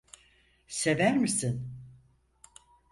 [0.67, 1.69] Sever misin?